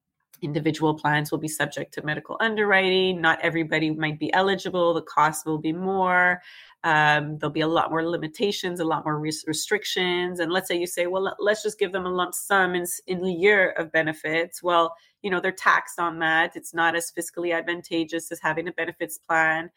individual 0.41 0.93
plans 0.93 1.31
will 1.31 1.37
be 1.37 1.47
subject 1.47 1.93
to 1.93 2.05
medical 2.05 2.37
underwriting. 2.39 3.21
Not 3.21 3.39
everybody 3.41 3.89
might 3.91 4.19
be 4.19 4.33
eligible. 4.33 4.93
The 4.93 5.01
cost 5.01 5.45
will 5.45 5.59
be 5.59 5.71
more. 5.71 6.41
Um, 6.83 7.37
there'll 7.39 7.53
be 7.53 7.61
a 7.61 7.67
lot 7.67 7.89
more 7.89 8.07
limitations 8.07 8.79
a 8.79 8.85
lot 8.85 9.05
more 9.05 9.19
res- 9.19 9.43
restrictions. 9.47 10.39
And 10.39 10.51
let's 10.51 10.67
say 10.67 10.77
you 10.77 10.87
say 10.87 11.07
well 11.07 11.35
let's 11.39 11.63
just 11.63 11.79
give 11.79 11.91
them 11.91 12.05
a 12.05 12.09
lump 12.09 12.33
sum 12.33 12.75
in, 12.75 12.85
in 13.07 13.25
a 13.25 13.29
year 13.29 13.71
of 13.71 13.91
benefits. 13.91 14.61
Well 14.61 14.95
you 15.21 15.31
know 15.31 15.39
they're 15.39 15.51
taxed 15.51 15.99
on 15.99 16.19
that. 16.19 16.55
It's 16.55 16.73
not 16.73 16.95
as 16.95 17.11
fiscally 17.11 17.55
advantageous 17.55 18.31
as 18.31 18.39
having 18.39 18.67
a 18.67 18.71
benefits 18.71 19.17
plan. 19.17 19.71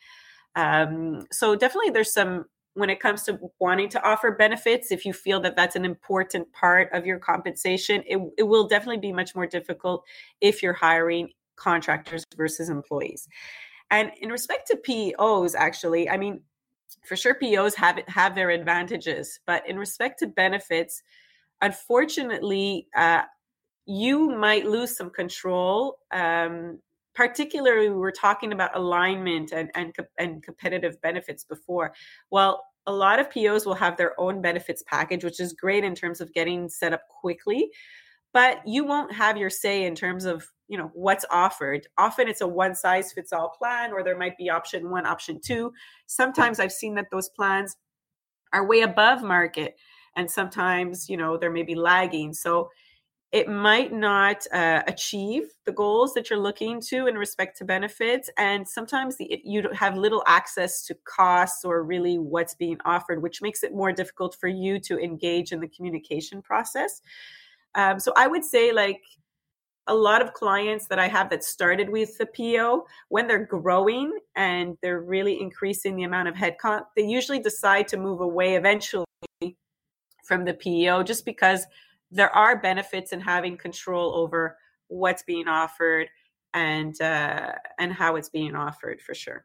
Um, 0.54 1.26
so 1.30 1.54
definitely 1.56 1.90
there's 1.90 2.12
some 2.12 2.46
when 2.74 2.90
it 2.90 3.00
comes 3.00 3.24
to 3.24 3.38
wanting 3.58 3.88
to 3.90 4.02
offer 4.02 4.30
benefits, 4.30 4.92
if 4.92 5.04
you 5.04 5.12
feel 5.12 5.40
that 5.40 5.56
that's 5.56 5.76
an 5.76 5.84
important 5.84 6.52
part 6.52 6.92
of 6.92 7.06
your 7.06 7.18
compensation, 7.18 8.02
it, 8.06 8.18
it 8.38 8.44
will 8.44 8.68
definitely 8.68 9.00
be 9.00 9.12
much 9.12 9.34
more 9.34 9.46
difficult 9.46 10.04
if 10.40 10.62
you're 10.62 10.72
hiring 10.72 11.30
contractors 11.56 12.24
versus 12.36 12.68
employees. 12.68 13.28
And 13.90 14.12
in 14.20 14.30
respect 14.30 14.68
to 14.68 14.76
PEOs, 14.76 15.54
actually, 15.56 16.08
I 16.08 16.16
mean, 16.16 16.42
for 17.04 17.16
sure, 17.16 17.34
PEOs 17.34 17.74
have 17.76 18.00
have 18.06 18.34
their 18.34 18.50
advantages, 18.50 19.40
but 19.46 19.68
in 19.68 19.78
respect 19.78 20.18
to 20.20 20.26
benefits, 20.26 21.02
unfortunately, 21.60 22.88
uh, 22.94 23.22
you 23.86 24.30
might 24.30 24.66
lose 24.66 24.96
some 24.96 25.10
control 25.10 25.98
um, 26.12 26.78
particularly 27.18 27.88
we 27.88 27.96
were 27.96 28.12
talking 28.12 28.52
about 28.52 28.76
alignment 28.76 29.50
and, 29.50 29.72
and, 29.74 29.92
and 30.20 30.40
competitive 30.40 31.02
benefits 31.02 31.42
before. 31.42 31.92
Well, 32.30 32.64
a 32.86 32.92
lot 32.92 33.18
of 33.18 33.28
POs 33.28 33.66
will 33.66 33.74
have 33.74 33.96
their 33.96 34.18
own 34.20 34.40
benefits 34.40 34.84
package, 34.86 35.24
which 35.24 35.40
is 35.40 35.52
great 35.52 35.82
in 35.82 35.96
terms 35.96 36.20
of 36.20 36.32
getting 36.32 36.68
set 36.68 36.92
up 36.92 37.00
quickly, 37.08 37.70
but 38.32 38.60
you 38.64 38.84
won't 38.84 39.12
have 39.12 39.36
your 39.36 39.50
say 39.50 39.84
in 39.84 39.96
terms 39.96 40.26
of 40.26 40.46
you 40.68 40.78
know 40.78 40.92
what's 40.94 41.24
offered. 41.28 41.88
Often 41.98 42.28
it's 42.28 42.40
a 42.40 42.46
one 42.46 42.76
size 42.76 43.12
fits 43.12 43.32
all 43.32 43.48
plan 43.48 43.90
or 43.90 44.04
there 44.04 44.16
might 44.16 44.38
be 44.38 44.48
option 44.48 44.88
one 44.88 45.04
option 45.04 45.40
two. 45.42 45.72
Sometimes 46.06 46.60
i've 46.60 46.70
seen 46.70 46.94
that 46.96 47.10
those 47.10 47.30
plans 47.30 47.74
are 48.52 48.68
way 48.68 48.82
above 48.82 49.22
market 49.22 49.76
and 50.14 50.30
sometimes 50.30 51.08
you 51.08 51.16
know 51.16 51.36
they're 51.36 51.50
maybe 51.50 51.74
lagging. 51.74 52.32
So 52.32 52.68
it 53.30 53.46
might 53.46 53.92
not 53.92 54.46
uh, 54.52 54.82
achieve 54.86 55.50
the 55.66 55.72
goals 55.72 56.14
that 56.14 56.30
you're 56.30 56.38
looking 56.38 56.80
to 56.80 57.06
in 57.06 57.14
respect 57.16 57.58
to 57.58 57.64
benefits 57.64 58.30
and 58.38 58.66
sometimes 58.66 59.16
the, 59.16 59.40
you 59.44 59.68
have 59.72 59.96
little 59.96 60.22
access 60.26 60.82
to 60.86 60.96
costs 61.04 61.64
or 61.64 61.82
really 61.82 62.18
what's 62.18 62.54
being 62.54 62.78
offered 62.84 63.22
which 63.22 63.42
makes 63.42 63.62
it 63.62 63.74
more 63.74 63.92
difficult 63.92 64.34
for 64.40 64.48
you 64.48 64.78
to 64.80 64.98
engage 64.98 65.52
in 65.52 65.60
the 65.60 65.68
communication 65.68 66.40
process. 66.40 67.02
Um, 67.74 68.00
so 68.00 68.12
i 68.16 68.26
would 68.26 68.44
say 68.44 68.72
like 68.72 69.02
a 69.88 69.94
lot 69.94 70.22
of 70.22 70.32
clients 70.32 70.86
that 70.88 70.98
i 70.98 71.06
have 71.06 71.28
that 71.28 71.44
started 71.44 71.90
with 71.90 72.16
the 72.16 72.26
PO, 72.26 72.86
when 73.08 73.26
they're 73.26 73.44
growing 73.44 74.18
and 74.36 74.76
they're 74.82 75.00
really 75.00 75.38
increasing 75.40 75.96
the 75.96 76.04
amount 76.04 76.28
of 76.28 76.34
headcount 76.34 76.84
they 76.96 77.04
usually 77.04 77.40
decide 77.40 77.88
to 77.88 77.98
move 77.98 78.22
away 78.22 78.56
eventually 78.56 79.04
from 80.24 80.44
the 80.46 80.54
PEO 80.54 81.02
just 81.02 81.26
because 81.26 81.66
there 82.10 82.34
are 82.34 82.56
benefits 82.56 83.12
in 83.12 83.20
having 83.20 83.56
control 83.56 84.14
over 84.14 84.56
what's 84.88 85.22
being 85.22 85.48
offered 85.48 86.08
and 86.54 87.00
uh, 87.00 87.52
and 87.78 87.92
how 87.92 88.16
it's 88.16 88.28
being 88.28 88.54
offered 88.54 89.00
for 89.00 89.14
sure. 89.14 89.44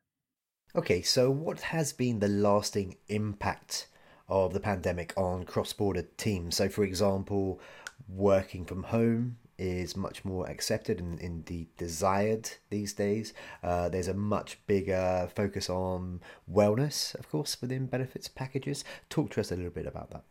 Okay, 0.75 1.01
so 1.01 1.29
what 1.29 1.59
has 1.61 1.93
been 1.93 2.19
the 2.19 2.27
lasting 2.27 2.97
impact 3.07 3.87
of 4.27 4.53
the 4.53 4.59
pandemic 4.59 5.13
on 5.15 5.45
cross-border 5.45 6.07
teams? 6.17 6.55
So, 6.55 6.67
for 6.67 6.83
example, 6.83 7.59
working 8.07 8.65
from 8.65 8.83
home 8.83 9.37
is 9.59 9.95
much 9.95 10.25
more 10.25 10.49
accepted 10.49 10.99
and 10.99 11.19
indeed 11.19 11.67
desired 11.77 12.49
these 12.71 12.93
days. 12.93 13.33
Uh, 13.61 13.87
there's 13.89 14.07
a 14.07 14.15
much 14.15 14.57
bigger 14.65 15.29
focus 15.35 15.69
on 15.69 16.21
wellness, 16.51 17.13
of 17.15 17.29
course, 17.29 17.61
within 17.61 17.85
benefits 17.85 18.27
packages. 18.27 18.83
Talk 19.09 19.29
to 19.31 19.41
us 19.41 19.51
a 19.51 19.55
little 19.55 19.71
bit 19.71 19.85
about 19.85 20.09
that. 20.09 20.23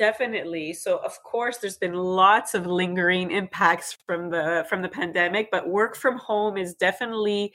Definitely. 0.00 0.72
So 0.72 0.96
of 1.04 1.22
course 1.22 1.58
there's 1.58 1.76
been 1.76 1.92
lots 1.92 2.54
of 2.54 2.64
lingering 2.64 3.30
impacts 3.30 3.98
from 4.06 4.30
the 4.30 4.64
from 4.66 4.80
the 4.80 4.88
pandemic, 4.88 5.50
but 5.52 5.68
work 5.68 5.94
from 5.94 6.16
home 6.16 6.56
is 6.56 6.72
definitely 6.72 7.52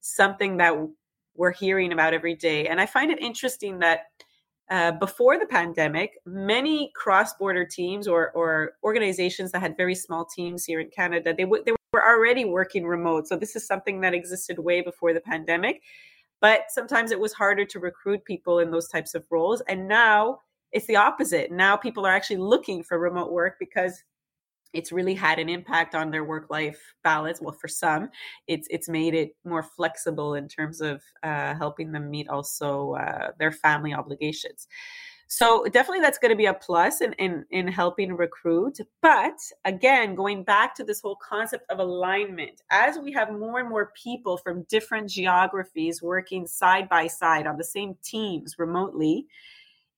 something 0.00 0.58
that 0.58 0.74
we're 1.36 1.52
hearing 1.52 1.94
about 1.94 2.12
every 2.12 2.34
day. 2.34 2.68
And 2.68 2.82
I 2.82 2.84
find 2.84 3.10
it 3.10 3.18
interesting 3.18 3.78
that 3.78 4.00
uh, 4.70 4.92
before 4.92 5.38
the 5.38 5.46
pandemic, 5.46 6.18
many 6.26 6.92
cross-border 6.94 7.64
teams 7.64 8.06
or, 8.06 8.30
or 8.32 8.72
organizations 8.84 9.50
that 9.52 9.60
had 9.60 9.74
very 9.74 9.94
small 9.94 10.26
teams 10.26 10.66
here 10.66 10.80
in 10.80 10.90
Canada, 10.90 11.32
they, 11.34 11.44
w- 11.44 11.64
they 11.64 11.72
were 11.94 12.06
already 12.06 12.44
working 12.44 12.84
remote. 12.84 13.26
So 13.26 13.36
this 13.36 13.56
is 13.56 13.66
something 13.66 14.02
that 14.02 14.12
existed 14.12 14.58
way 14.58 14.82
before 14.82 15.14
the 15.14 15.20
pandemic. 15.20 15.80
But 16.42 16.64
sometimes 16.68 17.10
it 17.10 17.20
was 17.20 17.32
harder 17.32 17.64
to 17.64 17.80
recruit 17.80 18.22
people 18.26 18.58
in 18.58 18.70
those 18.70 18.88
types 18.88 19.14
of 19.14 19.24
roles. 19.30 19.62
And 19.62 19.88
now 19.88 20.40
it's 20.72 20.86
the 20.86 20.96
opposite. 20.96 21.50
Now 21.50 21.76
people 21.76 22.06
are 22.06 22.12
actually 22.12 22.38
looking 22.38 22.82
for 22.82 22.98
remote 22.98 23.32
work 23.32 23.56
because 23.58 24.02
it's 24.72 24.92
really 24.92 25.14
had 25.14 25.38
an 25.38 25.48
impact 25.48 25.94
on 25.94 26.10
their 26.10 26.24
work 26.24 26.50
life 26.50 26.78
balance. 27.02 27.40
Well, 27.40 27.56
for 27.58 27.68
some, 27.68 28.10
it's 28.46 28.68
it's 28.70 28.88
made 28.88 29.14
it 29.14 29.30
more 29.44 29.62
flexible 29.62 30.34
in 30.34 30.48
terms 30.48 30.80
of 30.80 31.02
uh, 31.22 31.54
helping 31.54 31.92
them 31.92 32.10
meet 32.10 32.28
also 32.28 32.92
uh, 32.94 33.30
their 33.38 33.52
family 33.52 33.94
obligations. 33.94 34.68
So 35.28 35.64
definitely 35.64 36.02
that's 36.02 36.18
going 36.18 36.30
to 36.30 36.36
be 36.36 36.46
a 36.46 36.54
plus 36.54 37.00
in, 37.00 37.12
in, 37.14 37.44
in 37.50 37.66
helping 37.66 38.14
recruit. 38.14 38.78
But 39.02 39.38
again, 39.64 40.14
going 40.14 40.44
back 40.44 40.74
to 40.76 40.84
this 40.84 41.00
whole 41.00 41.16
concept 41.16 41.68
of 41.68 41.80
alignment, 41.80 42.62
as 42.70 42.98
we 42.98 43.12
have 43.12 43.32
more 43.32 43.58
and 43.58 43.68
more 43.68 43.92
people 44.00 44.36
from 44.36 44.66
different 44.68 45.10
geographies 45.10 46.00
working 46.00 46.46
side 46.46 46.88
by 46.88 47.08
side 47.08 47.46
on 47.48 47.56
the 47.56 47.64
same 47.64 47.96
teams 48.04 48.54
remotely, 48.56 49.26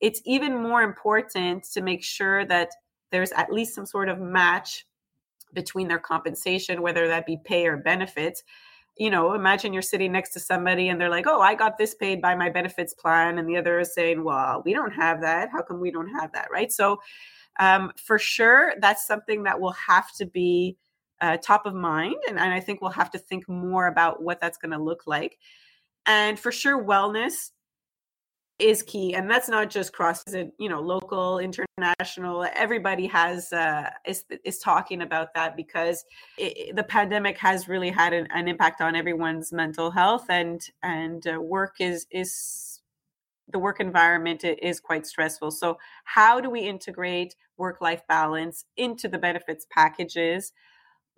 it's 0.00 0.20
even 0.24 0.62
more 0.62 0.82
important 0.82 1.64
to 1.72 1.80
make 1.80 2.04
sure 2.04 2.44
that 2.46 2.70
there's 3.10 3.32
at 3.32 3.52
least 3.52 3.74
some 3.74 3.86
sort 3.86 4.08
of 4.08 4.20
match 4.20 4.86
between 5.52 5.88
their 5.88 5.98
compensation, 5.98 6.82
whether 6.82 7.08
that 7.08 7.26
be 7.26 7.38
pay 7.44 7.66
or 7.66 7.76
benefits. 7.76 8.42
You 8.96 9.10
know, 9.10 9.34
imagine 9.34 9.72
you're 9.72 9.82
sitting 9.82 10.12
next 10.12 10.32
to 10.32 10.40
somebody 10.40 10.88
and 10.88 11.00
they're 11.00 11.08
like, 11.08 11.26
oh, 11.26 11.40
I 11.40 11.54
got 11.54 11.78
this 11.78 11.94
paid 11.94 12.20
by 12.20 12.34
my 12.34 12.50
benefits 12.50 12.94
plan. 12.94 13.38
And 13.38 13.48
the 13.48 13.56
other 13.56 13.78
is 13.78 13.94
saying, 13.94 14.24
well, 14.24 14.62
we 14.64 14.74
don't 14.74 14.92
have 14.92 15.20
that. 15.22 15.50
How 15.50 15.62
come 15.62 15.80
we 15.80 15.90
don't 15.90 16.08
have 16.08 16.32
that? 16.32 16.48
Right. 16.50 16.72
So, 16.72 17.00
um, 17.60 17.92
for 18.04 18.18
sure, 18.18 18.74
that's 18.80 19.06
something 19.06 19.44
that 19.44 19.60
will 19.60 19.72
have 19.72 20.12
to 20.16 20.26
be 20.26 20.76
uh, 21.20 21.36
top 21.38 21.66
of 21.66 21.74
mind. 21.74 22.16
And, 22.28 22.38
and 22.38 22.52
I 22.52 22.60
think 22.60 22.80
we'll 22.80 22.90
have 22.90 23.10
to 23.12 23.18
think 23.18 23.48
more 23.48 23.86
about 23.86 24.22
what 24.22 24.40
that's 24.40 24.58
going 24.58 24.72
to 24.72 24.82
look 24.82 25.04
like. 25.06 25.38
And 26.06 26.38
for 26.38 26.52
sure, 26.52 26.82
wellness 26.84 27.50
is 28.58 28.82
key 28.82 29.14
and 29.14 29.30
that's 29.30 29.48
not 29.48 29.70
just 29.70 29.92
cross 29.92 30.24
it 30.32 30.52
you 30.58 30.68
know 30.68 30.80
local 30.80 31.38
international 31.38 32.44
everybody 32.56 33.06
has 33.06 33.52
uh 33.52 33.88
is 34.04 34.24
is 34.44 34.58
talking 34.58 35.02
about 35.02 35.32
that 35.32 35.56
because 35.56 36.04
it, 36.36 36.74
the 36.74 36.82
pandemic 36.82 37.38
has 37.38 37.68
really 37.68 37.90
had 37.90 38.12
an, 38.12 38.26
an, 38.34 38.48
impact 38.48 38.80
on 38.80 38.96
everyone's 38.96 39.52
mental 39.52 39.92
health 39.92 40.26
and 40.28 40.70
and 40.82 41.28
uh, 41.28 41.40
work 41.40 41.76
is 41.78 42.06
is 42.10 42.68
the 43.50 43.58
work 43.58 43.80
environment 43.80 44.44
is 44.44 44.80
quite 44.80 45.06
stressful. 45.06 45.50
So 45.50 45.78
how 46.04 46.40
do 46.40 46.50
we 46.50 46.60
integrate 46.60 47.34
work 47.56 47.80
life 47.80 48.02
balance 48.06 48.64
into 48.76 49.08
the 49.08 49.18
benefits 49.18 49.66
packages 49.70 50.52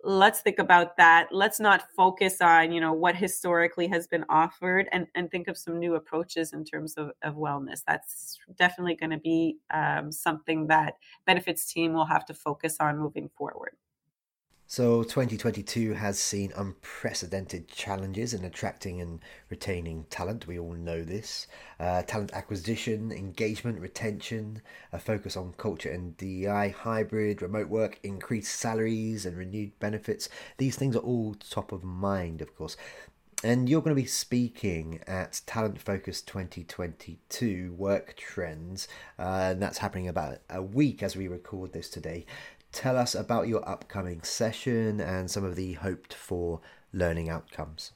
let's 0.03 0.41
think 0.41 0.59
about 0.59 0.97
that. 0.97 1.27
Let's 1.31 1.59
not 1.59 1.91
focus 1.95 2.41
on 2.41 2.71
you 2.71 2.81
know 2.81 2.93
what 2.93 3.15
historically 3.15 3.87
has 3.87 4.07
been 4.07 4.25
offered 4.29 4.87
and 4.91 5.07
and 5.15 5.29
think 5.29 5.47
of 5.47 5.57
some 5.57 5.79
new 5.79 5.95
approaches 5.95 6.53
in 6.53 6.63
terms 6.63 6.95
of, 6.95 7.11
of 7.23 7.35
wellness. 7.35 7.81
That's 7.85 8.39
definitely 8.57 8.95
going 8.95 9.11
to 9.11 9.19
be 9.19 9.57
um, 9.71 10.11
something 10.11 10.67
that 10.67 10.95
benefits 11.25 11.71
team 11.71 11.93
will 11.93 12.05
have 12.05 12.25
to 12.25 12.33
focus 12.33 12.77
on 12.79 12.99
moving 12.99 13.29
forward 13.37 13.75
so 14.71 15.03
2022 15.03 15.95
has 15.95 16.17
seen 16.17 16.53
unprecedented 16.55 17.67
challenges 17.67 18.33
in 18.33 18.45
attracting 18.45 19.01
and 19.01 19.19
retaining 19.49 20.05
talent. 20.09 20.47
We 20.47 20.59
all 20.59 20.71
know 20.71 21.03
this. 21.03 21.47
Uh, 21.77 22.03
talent 22.03 22.31
acquisition, 22.31 23.11
engagement, 23.11 23.81
retention, 23.81 24.61
a 24.93 24.97
focus 24.97 25.35
on 25.35 25.55
culture 25.57 25.91
and 25.91 26.15
DEI, 26.15 26.69
hybrid, 26.69 27.41
remote 27.41 27.67
work, 27.67 27.99
increased 28.01 28.57
salaries 28.57 29.25
and 29.25 29.35
renewed 29.35 29.77
benefits. 29.79 30.29
These 30.57 30.77
things 30.77 30.95
are 30.95 30.99
all 30.99 31.33
top 31.33 31.73
of 31.73 31.83
mind, 31.83 32.41
of 32.41 32.55
course. 32.55 32.77
and 33.43 33.67
you're 33.67 33.81
going 33.81 33.93
to 33.93 34.01
be 34.01 34.07
speaking 34.07 35.01
at 35.05 35.41
Talent 35.45 35.81
Focus 35.81 36.21
2022 36.21 37.73
Work 37.73 38.15
Trends, 38.15 38.87
uh, 39.19 39.49
and 39.51 39.61
that's 39.61 39.79
happening 39.79 40.07
about 40.07 40.37
a 40.49 40.61
week 40.61 41.03
as 41.03 41.17
we 41.17 41.27
record 41.27 41.73
this 41.73 41.89
today. 41.89 42.25
Tell 42.71 42.97
us 42.97 43.15
about 43.15 43.47
your 43.47 43.67
upcoming 43.67 44.23
session 44.23 45.01
and 45.01 45.29
some 45.29 45.43
of 45.43 45.55
the 45.55 45.73
hoped 45.73 46.13
for 46.13 46.61
learning 46.93 47.29
outcomes. 47.29 47.91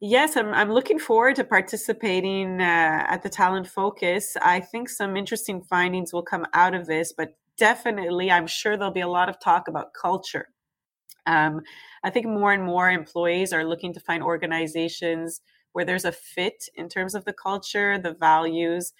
Yes, 0.00 0.36
I'm, 0.36 0.52
I'm 0.52 0.70
looking 0.70 0.98
forward 0.98 1.36
to 1.36 1.44
participating 1.44 2.60
uh, 2.60 3.04
at 3.08 3.22
the 3.22 3.30
Talent 3.30 3.66
Focus. 3.66 4.36
I 4.42 4.60
think 4.60 4.88
some 4.88 5.16
interesting 5.16 5.62
findings 5.62 6.12
will 6.12 6.22
come 6.22 6.44
out 6.52 6.74
of 6.74 6.86
this, 6.86 7.14
but 7.16 7.36
definitely, 7.56 8.30
I'm 8.30 8.46
sure 8.46 8.76
there'll 8.76 8.92
be 8.92 9.00
a 9.00 9.08
lot 9.08 9.28
of 9.28 9.40
talk 9.40 9.68
about 9.68 9.94
culture. 9.94 10.48
Um, 11.26 11.62
I 12.04 12.10
think 12.10 12.26
more 12.26 12.52
and 12.52 12.62
more 12.62 12.90
employees 12.90 13.52
are 13.52 13.64
looking 13.64 13.94
to 13.94 14.00
find 14.00 14.22
organizations 14.22 15.40
where 15.72 15.84
there's 15.84 16.04
a 16.04 16.12
fit 16.12 16.68
in 16.74 16.88
terms 16.88 17.14
of 17.14 17.24
the 17.24 17.32
culture, 17.32 17.98
the 17.98 18.14
values, 18.14 18.92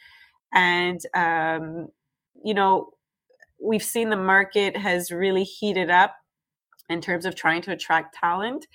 and 0.52 1.00
um, 1.14 1.88
you 2.42 2.54
know, 2.54 2.90
we've 3.60 3.82
seen 3.82 4.10
the 4.10 4.16
market 4.16 4.76
has 4.76 5.10
really 5.10 5.44
heated 5.44 5.90
up 5.90 6.16
in 6.88 7.00
terms 7.00 7.26
of 7.26 7.34
trying 7.34 7.62
to 7.62 7.72
attract 7.72 8.14
talent 8.14 8.66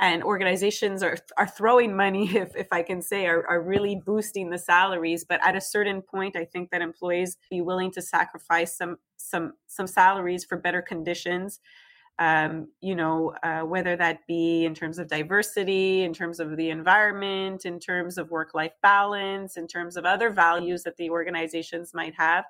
and 0.00 0.22
organizations 0.22 1.02
are 1.02 1.16
are 1.36 1.46
throwing 1.46 1.94
money 1.94 2.28
if, 2.36 2.54
if 2.56 2.68
i 2.72 2.82
can 2.82 3.02
say 3.02 3.26
are, 3.26 3.46
are 3.46 3.62
really 3.62 4.00
boosting 4.06 4.50
the 4.50 4.58
salaries 4.58 5.24
but 5.24 5.40
at 5.44 5.56
a 5.56 5.60
certain 5.60 6.00
point 6.02 6.36
i 6.36 6.44
think 6.44 6.70
that 6.70 6.82
employees 6.82 7.36
be 7.50 7.60
willing 7.60 7.90
to 7.90 8.02
sacrifice 8.02 8.76
some 8.76 8.96
some 9.16 9.52
some 9.66 9.86
salaries 9.86 10.44
for 10.44 10.56
better 10.56 10.82
conditions 10.82 11.60
um, 12.20 12.66
you 12.80 12.96
know 12.96 13.32
uh, 13.44 13.60
whether 13.60 13.94
that 13.94 14.26
be 14.26 14.64
in 14.64 14.74
terms 14.74 14.98
of 14.98 15.06
diversity 15.06 16.02
in 16.02 16.12
terms 16.12 16.40
of 16.40 16.56
the 16.56 16.70
environment 16.70 17.64
in 17.64 17.78
terms 17.78 18.18
of 18.18 18.30
work 18.30 18.54
life 18.54 18.72
balance 18.82 19.56
in 19.56 19.68
terms 19.68 19.96
of 19.96 20.04
other 20.04 20.30
values 20.30 20.82
that 20.82 20.96
the 20.96 21.10
organizations 21.10 21.94
might 21.94 22.14
have 22.16 22.44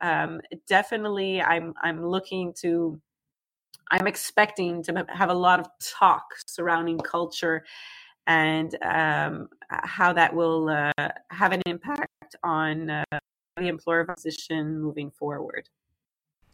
um, 0.00 0.40
definitely 0.68 1.40
i'm 1.42 1.74
i'm 1.82 2.04
looking 2.04 2.52
to 2.54 3.00
I'm 3.90 4.06
expecting 4.06 4.82
to 4.84 5.04
have 5.08 5.30
a 5.30 5.34
lot 5.34 5.58
of 5.58 5.66
talk 5.80 6.22
surrounding 6.46 6.98
culture 6.98 7.64
and 8.26 8.76
um, 8.82 9.48
how 9.68 10.12
that 10.12 10.32
will 10.34 10.68
uh, 10.68 11.08
have 11.30 11.52
an 11.52 11.62
impact 11.66 12.36
on 12.44 12.90
uh, 12.90 13.04
the 13.56 13.66
employer 13.66 14.04
position 14.04 14.80
moving 14.80 15.10
forward. 15.10 15.68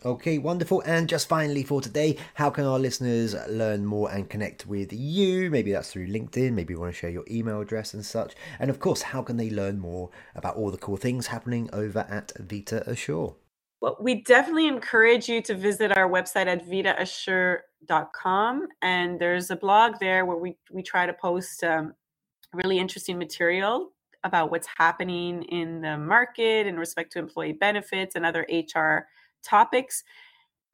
Okay, 0.04 0.38
wonderful. 0.38 0.82
And 0.82 1.08
just 1.08 1.28
finally 1.28 1.62
for 1.62 1.80
today, 1.80 2.18
how 2.34 2.50
can 2.50 2.64
our 2.64 2.78
listeners 2.78 3.34
learn 3.48 3.86
more 3.86 4.10
and 4.10 4.28
connect 4.28 4.66
with 4.66 4.92
you? 4.92 5.50
Maybe 5.50 5.72
that's 5.72 5.90
through 5.90 6.08
LinkedIn, 6.08 6.52
maybe 6.52 6.74
you 6.74 6.80
want 6.80 6.92
to 6.92 6.98
share 6.98 7.10
your 7.10 7.24
email 7.30 7.60
address 7.60 7.94
and 7.94 8.04
such. 8.04 8.34
And 8.58 8.68
of 8.68 8.78
course, 8.78 9.02
how 9.02 9.22
can 9.22 9.38
they 9.38 9.50
learn 9.50 9.78
more 9.78 10.10
about 10.34 10.56
all 10.56 10.70
the 10.70 10.76
cool 10.76 10.96
things 10.96 11.28
happening 11.28 11.70
over 11.72 12.00
at 12.10 12.32
Vita 12.38 12.88
Assure? 12.88 13.36
Well, 13.80 13.96
we 14.00 14.22
definitely 14.22 14.68
encourage 14.68 15.28
you 15.28 15.42
to 15.42 15.54
visit 15.54 15.96
our 15.96 16.08
website 16.08 16.46
at 16.46 16.66
vitaassure.com. 16.66 18.68
And 18.82 19.20
there's 19.20 19.50
a 19.50 19.56
blog 19.56 19.94
there 20.00 20.26
where 20.26 20.36
we, 20.36 20.56
we 20.70 20.82
try 20.82 21.06
to 21.06 21.12
post 21.12 21.64
um, 21.64 21.94
really 22.52 22.78
interesting 22.78 23.18
material 23.18 23.92
about 24.24 24.50
what's 24.50 24.68
happening 24.76 25.42
in 25.44 25.80
the 25.80 25.96
market 25.96 26.66
in 26.66 26.78
respect 26.78 27.12
to 27.12 27.18
employee 27.18 27.52
benefits 27.52 28.14
and 28.14 28.26
other 28.26 28.46
HR 28.50 29.06
topics. 29.46 30.04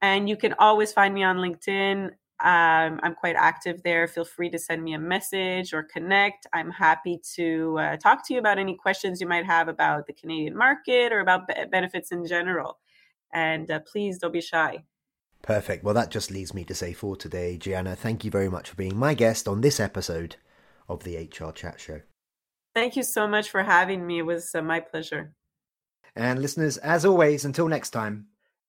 And 0.01 0.27
you 0.27 0.35
can 0.35 0.53
always 0.59 0.91
find 0.91 1.13
me 1.13 1.23
on 1.23 1.37
LinkedIn. 1.37 2.11
Um, 2.43 2.99
I'm 3.03 3.15
quite 3.15 3.37
active 3.37 3.83
there. 3.83 4.07
Feel 4.07 4.25
free 4.25 4.49
to 4.49 4.59
send 4.59 4.83
me 4.83 4.93
a 4.93 4.99
message 4.99 5.73
or 5.73 5.83
connect. 5.83 6.45
I'm 6.51 6.71
happy 6.71 7.21
to 7.35 7.77
uh, 7.79 7.97
talk 7.97 8.27
to 8.27 8.33
you 8.33 8.39
about 8.39 8.59
any 8.59 8.75
questions 8.75 9.21
you 9.21 9.27
might 9.27 9.45
have 9.45 9.69
about 9.69 10.07
the 10.07 10.13
Canadian 10.13 10.57
market 10.57 11.13
or 11.13 11.21
about 11.21 11.47
be- 11.47 11.53
benefits 11.71 12.11
in 12.11 12.25
general. 12.25 12.79
And 13.31 13.71
uh, 13.71 13.79
please 13.79 14.17
don't 14.17 14.33
be 14.33 14.41
shy. 14.41 14.83
Perfect. 15.41 15.83
Well, 15.83 15.93
that 15.93 16.11
just 16.11 16.31
leaves 16.31 16.53
me 16.53 16.63
to 16.65 16.75
say 16.75 16.93
for 16.93 17.15
today, 17.15 17.57
Gianna, 17.57 17.95
thank 17.95 18.25
you 18.25 18.31
very 18.31 18.49
much 18.49 18.69
for 18.69 18.75
being 18.75 18.97
my 18.97 19.13
guest 19.13 19.47
on 19.47 19.61
this 19.61 19.79
episode 19.79 20.35
of 20.89 21.03
the 21.03 21.17
HR 21.17 21.51
Chat 21.51 21.79
Show. 21.79 22.01
Thank 22.73 22.95
you 22.95 23.03
so 23.03 23.27
much 23.27 23.49
for 23.49 23.63
having 23.63 24.05
me. 24.07 24.19
It 24.19 24.25
was 24.25 24.53
uh, 24.55 24.61
my 24.61 24.79
pleasure. 24.79 25.33
And 26.15 26.41
listeners, 26.41 26.77
as 26.77 27.05
always, 27.05 27.45
until 27.45 27.67
next 27.67 27.91
time, 27.91 28.27